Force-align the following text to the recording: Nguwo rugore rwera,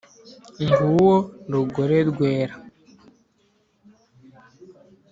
Nguwo 0.63 1.11
rugore 1.51 1.97
rwera, 2.09 2.55